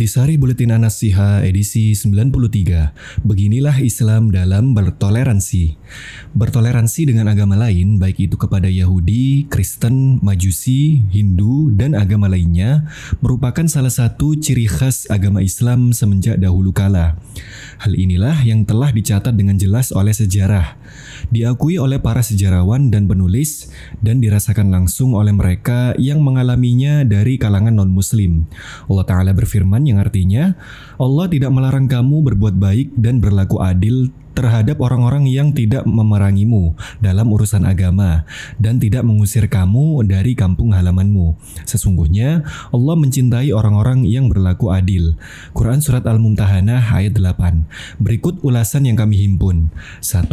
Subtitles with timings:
[0.00, 3.20] Intisari Buletin Anasiha edisi 93.
[3.20, 5.76] Beginilah Islam dalam bertoleransi.
[6.32, 12.88] Bertoleransi dengan agama lain, baik itu kepada Yahudi, Kristen, Majusi, Hindu, dan agama lainnya,
[13.20, 17.20] merupakan salah satu ciri khas agama Islam semenjak dahulu kala.
[17.84, 20.80] Hal inilah yang telah dicatat dengan jelas oleh sejarah,
[21.28, 23.68] diakui oleh para sejarawan dan penulis,
[24.00, 28.48] dan dirasakan langsung oleh mereka yang mengalaminya dari kalangan non-Muslim.
[28.88, 30.54] Allah Ta'ala berfirman yang artinya
[30.96, 36.72] Allah tidak melarang kamu berbuat baik dan berlaku adil terhadap orang-orang yang tidak memerangimu
[37.04, 38.24] dalam urusan agama
[38.56, 41.36] dan tidak mengusir kamu dari kampung halamanmu.
[41.68, 45.20] Sesungguhnya Allah mencintai orang-orang yang berlaku adil.
[45.52, 49.68] Quran Surat Al-Mumtahanah ayat 8 Berikut ulasan yang kami himpun
[50.00, 50.32] 1.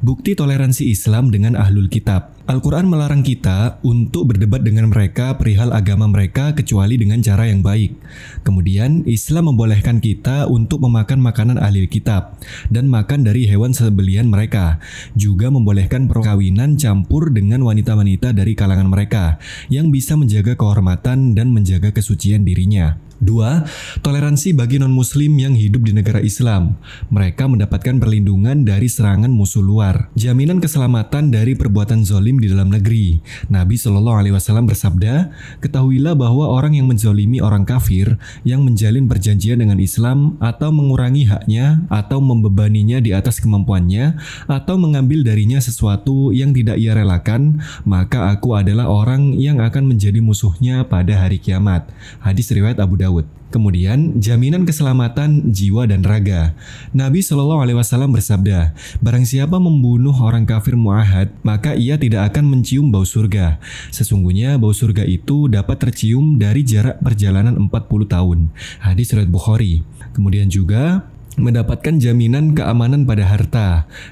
[0.00, 6.10] Bukti toleransi Islam dengan Ahlul Kitab Al-Quran melarang kita untuk berdebat dengan mereka perihal agama
[6.10, 7.94] mereka kecuali dengan cara yang baik.
[8.42, 12.34] Kemudian, Islam membolehkan kita untuk memakan makanan ahli kitab
[12.66, 14.82] dan makan dari hewan sebelian mereka.
[15.14, 19.38] Juga membolehkan perkawinan campur dengan wanita-wanita dari kalangan mereka
[19.70, 23.11] yang bisa menjaga kehormatan dan menjaga kesucian dirinya.
[23.22, 23.62] Dua,
[24.02, 26.74] toleransi bagi non-muslim yang hidup di negara Islam.
[27.06, 30.10] Mereka mendapatkan perlindungan dari serangan musuh luar.
[30.18, 33.22] Jaminan keselamatan dari perbuatan zolim di dalam negeri.
[33.46, 35.30] Nabi Shallallahu Alaihi Wasallam bersabda,
[35.62, 41.86] ketahuilah bahwa orang yang menzolimi orang kafir, yang menjalin perjanjian dengan Islam, atau mengurangi haknya,
[41.94, 44.18] atau membebaninya di atas kemampuannya,
[44.50, 50.18] atau mengambil darinya sesuatu yang tidak ia relakan, maka aku adalah orang yang akan menjadi
[50.18, 51.86] musuhnya pada hari kiamat.
[52.18, 53.11] Hadis riwayat Abu Dawud.
[53.12, 53.28] Daud.
[53.52, 56.56] Kemudian jaminan keselamatan jiwa dan raga.
[56.96, 58.72] Nabi Shallallahu Alaihi Wasallam bersabda,
[59.04, 63.60] barang siapa membunuh orang kafir muahad, maka ia tidak akan mencium bau surga.
[63.92, 68.48] Sesungguhnya bau surga itu dapat tercium dari jarak perjalanan 40 tahun.
[68.80, 69.84] Hadis riwayat Bukhari.
[70.16, 71.04] Kemudian juga
[71.36, 73.66] mendapatkan jaminan keamanan pada harta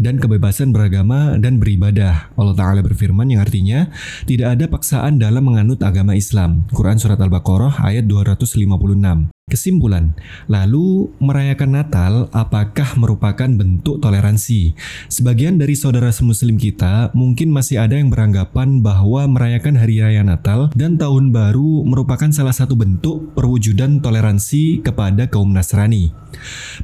[0.00, 2.30] dan kebebasan beragama dan beribadah.
[2.34, 3.90] Allah Ta'ala berfirman yang artinya
[4.26, 6.66] tidak ada paksaan dalam menganut agama Islam.
[6.72, 9.34] Quran Surat Al-Baqarah ayat 256.
[9.54, 10.18] Kesimpulan,
[10.50, 14.74] lalu merayakan Natal apakah merupakan bentuk toleransi?
[15.06, 20.74] Sebagian dari saudara semuslim kita mungkin masih ada yang beranggapan bahwa merayakan hari raya Natal
[20.74, 26.10] dan tahun baru merupakan salah satu bentuk perwujudan toleransi kepada kaum Nasrani.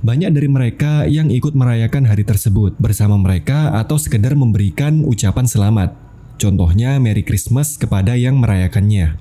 [0.06, 6.10] Banyak dari mereka yang ikut merayakan hari tersebut bersama mereka atau sekedar memberikan ucapan selamat.
[6.40, 9.20] Contohnya Merry Christmas kepada yang merayakannya.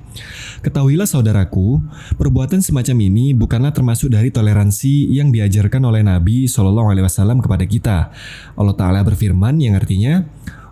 [0.59, 1.79] Ketahuilah saudaraku,
[2.19, 7.63] perbuatan semacam ini bukanlah termasuk dari toleransi yang diajarkan oleh Nabi Shallallahu Alaihi Wasallam kepada
[7.63, 7.97] kita.
[8.59, 10.27] Allah Taala berfirman yang artinya,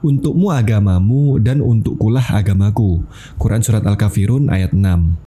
[0.05, 3.01] untukmu agamamu dan untukkulah agamaku.
[3.41, 5.23] Quran Surat Al-Kafirun ayat 6